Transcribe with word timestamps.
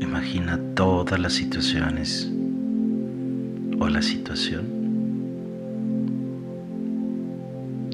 Imagina 0.00 0.58
todas 0.74 1.18
las 1.18 1.32
situaciones 1.32 2.30
o 3.80 3.88
la 3.88 4.02
situación 4.02 4.78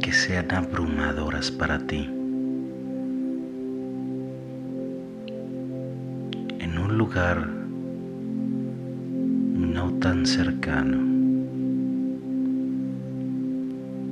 que 0.00 0.12
sean 0.12 0.52
abrumadoras 0.52 1.50
para 1.50 1.78
ti. 1.86 2.08
En 6.58 6.78
un 6.78 6.98
lugar 6.98 7.48
no 9.54 9.94
tan 9.94 10.26
cercano. 10.26 10.98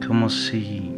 Como 0.06 0.30
si 0.30 0.92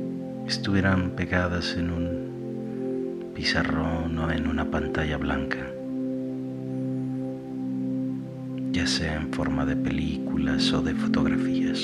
estuvieran 0.46 1.10
pegadas 1.10 1.76
en 1.76 1.90
un 1.90 3.32
pizarrón 3.34 4.18
o 4.18 4.30
en 4.30 4.46
una 4.46 4.70
pantalla 4.70 5.16
blanca 5.16 5.74
ya 8.74 8.86
sea 8.88 9.14
en 9.14 9.32
forma 9.32 9.64
de 9.64 9.76
películas 9.76 10.72
o 10.72 10.82
de 10.82 10.96
fotografías. 10.96 11.78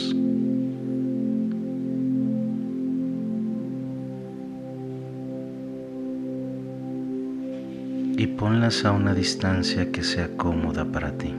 Y 8.18 8.27
ponlas 8.27 8.84
a 8.84 8.91
una 8.91 9.14
distancia 9.14 9.92
que 9.92 10.02
sea 10.02 10.36
cómoda 10.36 10.84
para 10.84 11.16
ti. 11.16 11.33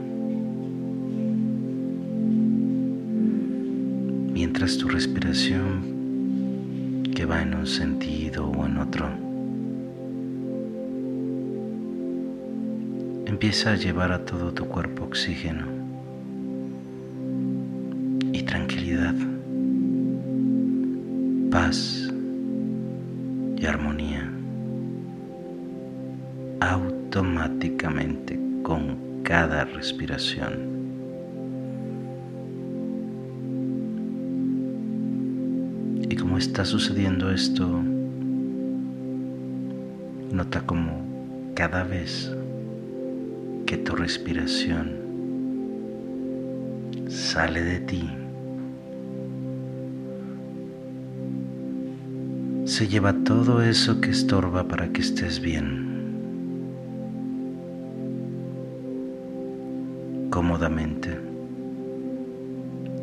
Mientras 4.32 4.78
tu 4.78 4.88
respiración, 4.88 7.02
que 7.14 7.26
va 7.26 7.42
en 7.42 7.54
un 7.54 7.66
sentido 7.66 8.46
o 8.46 8.64
en 8.64 8.78
otro, 8.78 9.21
Empieza 13.42 13.72
a 13.72 13.74
llevar 13.74 14.12
a 14.12 14.24
todo 14.24 14.54
tu 14.54 14.66
cuerpo 14.66 15.02
oxígeno 15.02 15.66
y 18.32 18.40
tranquilidad, 18.44 19.16
paz 21.50 22.08
y 23.56 23.66
armonía 23.66 24.30
automáticamente 26.60 28.38
con 28.62 29.24
cada 29.24 29.64
respiración. 29.64 30.52
Y 36.08 36.14
como 36.14 36.38
está 36.38 36.64
sucediendo 36.64 37.28
esto, 37.32 37.82
nota 40.30 40.64
como 40.64 41.02
cada 41.56 41.82
vez 41.82 42.32
que 43.72 43.78
tu 43.78 43.96
respiración 43.96 44.98
sale 47.08 47.62
de 47.62 47.80
ti, 47.80 48.06
se 52.66 52.86
lleva 52.86 53.14
todo 53.24 53.62
eso 53.62 53.98
que 53.98 54.10
estorba 54.10 54.68
para 54.68 54.92
que 54.92 55.00
estés 55.00 55.40
bien, 55.40 55.88
cómodamente, 60.28 61.18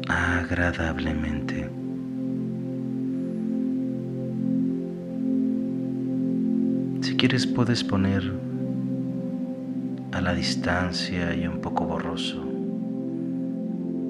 agradablemente. 0.07 1.67
Si 7.01 7.15
quieres 7.15 7.47
puedes 7.47 7.83
poner 7.83 8.48
la 10.29 10.35
distancia 10.35 11.33
y 11.33 11.47
un 11.47 11.59
poco 11.59 11.85
borroso 11.85 12.37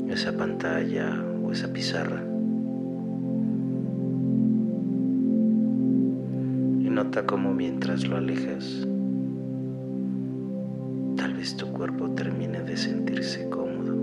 esa 0.10 0.36
pantalla 0.36 1.18
o 1.42 1.54
esa 1.54 1.72
pizarra. 1.72 2.22
Y 6.82 6.90
nota 6.90 7.26
cómo 7.26 7.54
mientras 7.54 8.06
lo 8.06 8.18
alejas, 8.18 8.86
tal 11.16 11.36
vez 11.36 11.56
tu 11.56 11.68
cuerpo 11.68 12.10
termine 12.12 12.64
de 12.64 12.76
sentirse 12.76 13.50
cómodo, 13.50 13.96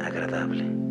agradable. 0.00 0.89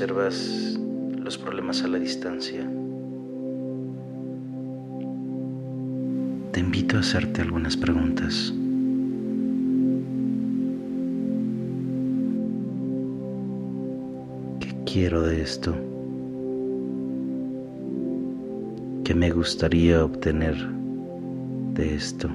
observas 0.00 0.78
los 1.22 1.36
problemas 1.36 1.82
a 1.82 1.88
la 1.88 1.98
distancia, 1.98 2.62
te 6.52 6.60
invito 6.60 6.96
a 6.96 7.00
hacerte 7.00 7.42
algunas 7.42 7.76
preguntas. 7.76 8.54
¿Qué 14.60 14.74
quiero 14.90 15.20
de 15.20 15.42
esto? 15.42 15.76
¿Qué 19.04 19.14
me 19.14 19.30
gustaría 19.30 20.02
obtener 20.02 20.56
de 21.74 21.94
esto? 21.94 22.30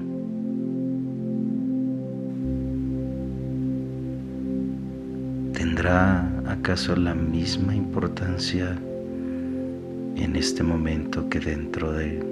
¿Tendrá 5.52 6.35
acaso 6.48 6.96
la 6.96 7.14
misma 7.14 7.74
importancia 7.74 8.76
en 10.16 10.36
este 10.36 10.62
momento 10.62 11.28
que 11.28 11.40
dentro 11.40 11.92
de 11.92 12.24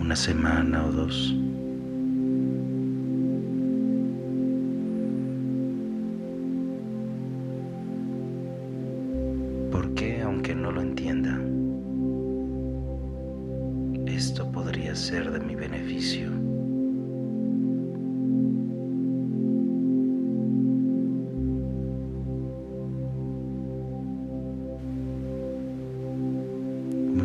una 0.00 0.16
semana 0.16 0.84
o 0.86 0.92
dos. 0.92 1.34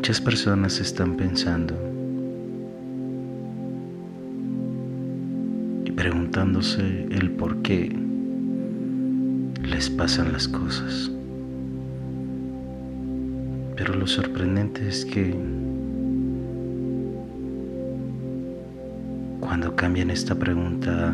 muchas 0.09 0.25
personas 0.25 0.79
están 0.79 1.17
pensando 1.17 1.75
y 5.85 5.91
preguntándose 5.91 7.05
el 7.11 7.29
por 7.29 7.61
qué 7.61 7.95
les 9.61 9.87
pasan 9.91 10.31
las 10.33 10.47
cosas. 10.47 11.11
Pero 13.75 13.93
lo 13.93 14.07
sorprendente 14.07 14.87
es 14.87 15.05
que 15.05 15.35
cuando 19.41 19.75
cambian 19.75 20.09
esta 20.09 20.33
pregunta, 20.33 21.13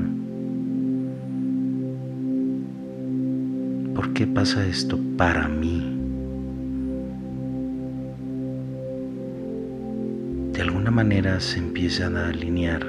¿por 3.93 4.13
qué 4.13 4.25
pasa 4.25 4.65
esto 4.65 4.97
para 5.17 5.49
mí? 5.49 5.94
manera 10.95 11.41
se 11.41 11.59
empiezan 11.59 12.15
a 12.15 12.29
alinear 12.29 12.79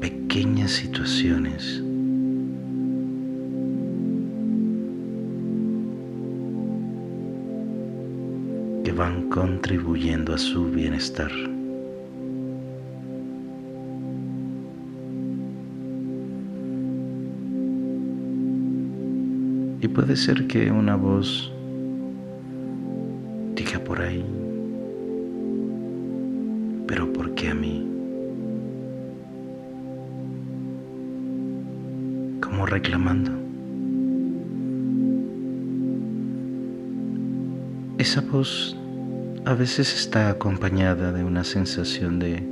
pequeñas 0.00 0.70
situaciones 0.70 1.82
que 8.84 8.92
van 8.92 9.28
contribuyendo 9.28 10.32
a 10.32 10.38
su 10.38 10.70
bienestar. 10.70 11.32
Y 19.80 19.88
puede 19.88 20.14
ser 20.14 20.46
que 20.46 20.70
una 20.70 20.94
voz 20.94 21.52
por 23.76 24.00
ahí, 24.00 24.24
pero 26.86 27.12
¿por 27.12 27.34
qué 27.34 27.48
a 27.48 27.54
mí? 27.54 27.86
Como 32.40 32.64
reclamando. 32.64 33.30
Esa 37.98 38.22
voz 38.22 38.74
a 39.44 39.52
veces 39.52 39.94
está 39.94 40.30
acompañada 40.30 41.12
de 41.12 41.24
una 41.24 41.44
sensación 41.44 42.18
de 42.18 42.42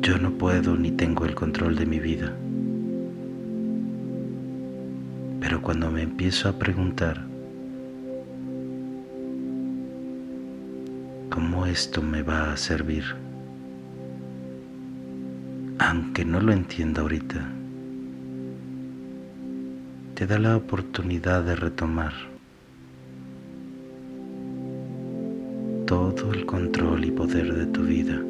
yo 0.00 0.18
no 0.18 0.30
puedo 0.38 0.76
ni 0.76 0.92
tengo 0.92 1.26
el 1.26 1.34
control 1.34 1.76
de 1.76 1.84
mi 1.84 1.98
vida. 1.98 2.32
Pero 5.46 5.62
cuando 5.62 5.92
me 5.92 6.02
empiezo 6.02 6.48
a 6.48 6.58
preguntar 6.58 7.24
cómo 11.30 11.66
esto 11.66 12.02
me 12.02 12.24
va 12.24 12.52
a 12.52 12.56
servir, 12.56 13.04
aunque 15.78 16.24
no 16.24 16.40
lo 16.40 16.52
entienda 16.52 17.02
ahorita, 17.02 17.48
te 20.16 20.26
da 20.26 20.40
la 20.40 20.56
oportunidad 20.56 21.44
de 21.44 21.54
retomar 21.54 22.14
todo 25.86 26.32
el 26.32 26.44
control 26.44 27.04
y 27.04 27.12
poder 27.12 27.54
de 27.54 27.66
tu 27.66 27.84
vida. 27.84 28.20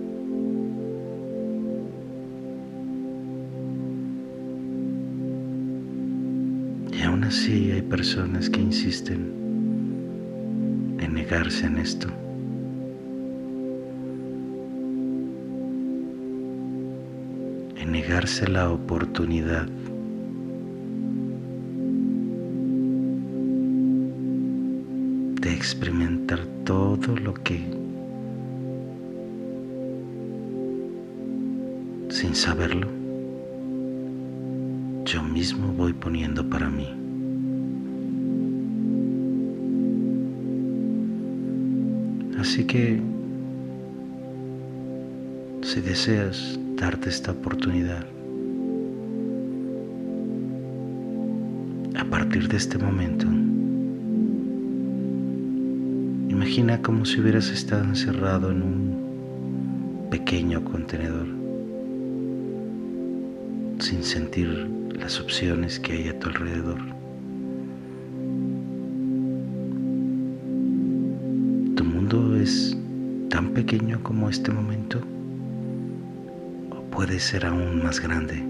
Así 7.27 7.73
hay 7.73 7.83
personas 7.83 8.49
que 8.49 8.61
insisten 8.61 9.33
en 11.01 11.15
negarse 11.15 11.67
en 11.67 11.79
esto. 11.79 12.09
En 17.77 17.93
negarse 17.93 18.49
la 18.49 18.71
oportunidad 18.71 19.69
experimentar 25.57 26.45
todo 26.65 27.17
lo 27.17 27.33
que 27.35 27.61
sin 32.09 32.35
saberlo 32.35 32.89
yo 35.05 35.23
mismo 35.23 35.73
voy 35.73 35.93
poniendo 35.93 36.49
para 36.49 36.69
mí. 36.69 37.06
Así 42.47 42.65
que 42.65 43.01
si 45.63 45.81
deseas 45.81 46.61
darte 46.77 47.09
esta 47.09 47.33
oportunidad, 47.33 48.07
a 51.99 52.05
partir 52.05 52.47
de 52.47 52.57
este 52.57 52.79
momento, 52.79 53.27
Imagina 56.29 56.81
como 56.81 57.05
si 57.05 57.21
hubieras 57.21 57.49
estado 57.49 57.83
encerrado 57.83 58.53
en 58.53 58.63
un 58.63 60.09
pequeño 60.11 60.63
contenedor, 60.65 61.27
sin 63.81 64.05
sentir 64.05 64.71
las 64.95 65.19
opciones 65.21 65.81
que 65.81 65.95
hay 65.95 66.09
a 66.09 66.19
tu 66.21 66.29
alrededor. 66.29 66.96
Tan 73.37 73.51
pequeño 73.51 74.03
como 74.03 74.31
este 74.31 74.51
momento 74.51 74.99
o 76.71 76.81
puede 76.91 77.21
ser 77.21 77.45
aún 77.45 77.83
más 77.83 78.01
grande. 78.01 78.43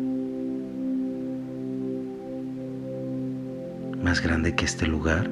Más 4.01 4.23
grande 4.23 4.55
que 4.55 4.65
este 4.65 4.87
lugar 4.87 5.29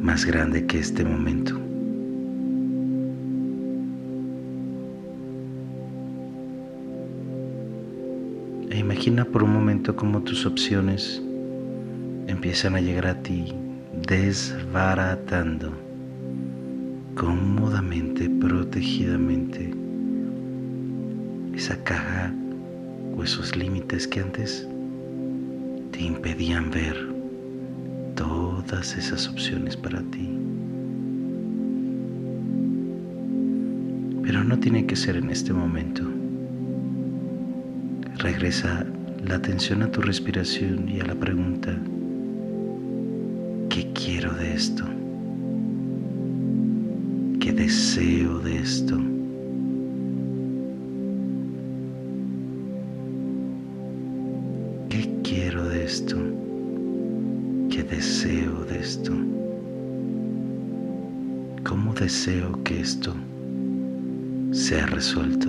más 0.00 0.24
grande 0.24 0.64
que 0.64 0.78
este 0.78 1.04
momento. 1.04 1.54
E 8.70 8.78
imagina 8.78 9.26
por 9.26 9.42
un 9.42 9.52
momento 9.52 9.94
cómo 9.94 10.22
tus 10.22 10.46
opciones 10.46 11.22
empiezan 12.26 12.74
a 12.74 12.80
llegar 12.80 13.06
a 13.06 13.22
ti 13.22 13.52
desbaratando 14.08 15.83
cómodamente, 17.14 18.28
protegidamente 18.28 19.72
esa 21.54 21.76
caja 21.84 22.32
o 23.16 23.22
esos 23.22 23.56
límites 23.56 24.08
que 24.08 24.20
antes 24.20 24.66
te 25.92 26.02
impedían 26.02 26.70
ver 26.70 26.96
todas 28.16 28.96
esas 28.96 29.28
opciones 29.28 29.76
para 29.76 30.00
ti. 30.02 30.28
Pero 34.22 34.42
no 34.42 34.58
tiene 34.58 34.86
que 34.86 34.96
ser 34.96 35.16
en 35.16 35.30
este 35.30 35.52
momento. 35.52 36.02
Regresa 38.18 38.84
la 39.24 39.36
atención 39.36 39.82
a 39.82 39.90
tu 39.90 40.00
respiración 40.00 40.88
y 40.88 41.00
a 41.00 41.04
la 41.04 41.14
pregunta, 41.14 41.76
¿qué 43.68 43.92
quiero 43.92 44.32
de 44.34 44.54
esto? 44.54 44.84
¿Qué 47.64 47.70
deseo 47.70 48.40
de 48.40 48.58
esto? 48.58 48.98
¿Qué 54.90 55.08
quiero 55.22 55.64
de 55.70 55.84
esto? 55.84 56.16
deseo 57.90 58.64
de 58.66 58.80
esto? 58.80 59.12
¿Cómo 61.64 61.94
deseo 61.94 62.62
que 62.64 62.80
esto 62.80 63.14
sea 64.52 64.84
resuelto? 64.84 65.48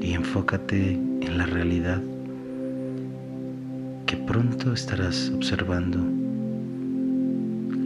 Y 0.00 0.14
enfócate 0.14 0.94
en 1.20 1.38
la 1.38 1.46
realidad 1.46 2.02
pronto 4.34 4.72
estarás 4.72 5.30
observando 5.32 5.96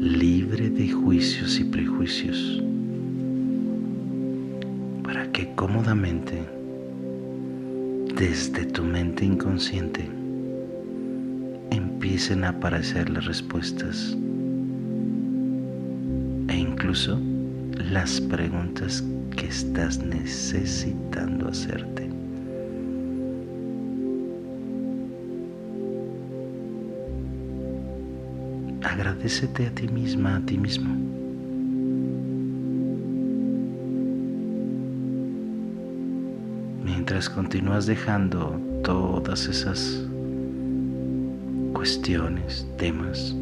libre 0.00 0.70
de 0.70 0.88
juicios 0.90 1.60
y 1.60 1.64
prejuicios 1.64 2.62
para 5.02 5.30
que 5.30 5.54
cómodamente 5.56 6.42
desde 8.16 8.64
tu 8.64 8.82
mente 8.82 9.26
inconsciente 9.26 10.08
empiecen 11.70 12.44
a 12.44 12.48
aparecer 12.48 13.10
las 13.10 13.26
respuestas 13.26 14.16
e 16.48 16.56
incluso 16.56 17.20
las 17.90 18.22
preguntas 18.22 19.04
que 19.36 19.48
estás 19.48 19.98
necesitando 19.98 21.48
hacerte. 21.48 22.17
Agradecete 28.82 29.66
a 29.66 29.70
ti 29.70 29.88
misma, 29.88 30.36
a 30.36 30.40
ti 30.40 30.56
mismo. 30.56 31.18
mientras 37.08 37.30
continúas 37.30 37.86
dejando 37.86 38.60
todas 38.84 39.46
esas 39.46 40.04
cuestiones, 41.72 42.66
temas 42.76 43.34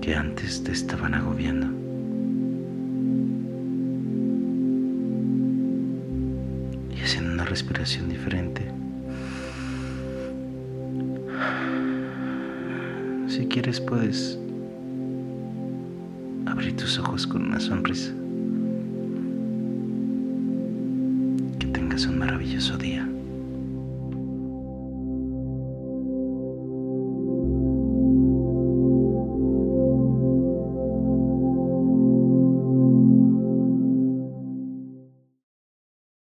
que 0.00 0.12
antes 0.16 0.64
te 0.64 0.72
estaban 0.72 1.14
agobiando. 1.14 1.68
Y 6.96 7.00
haciendo 7.00 7.32
una 7.34 7.44
respiración 7.44 8.08
diferente. 8.08 8.72
Si 13.36 13.44
quieres 13.44 13.82
puedes 13.82 14.38
abrir 16.46 16.74
tus 16.74 16.98
ojos 16.98 17.26
con 17.26 17.44
una 17.44 17.60
sonrisa. 17.60 18.10
Que 21.58 21.66
tengas 21.66 22.06
un 22.06 22.18
maravilloso 22.18 22.78
día. 22.78 23.06